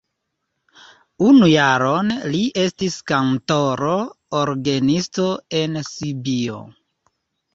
Unu 1.31 1.49
jaron 1.51 2.07
li 2.35 2.39
estis 2.61 2.95
kantoro 3.11 3.93
orgenisto 4.39 5.27
en 5.63 5.77
Sibio. 5.91 6.57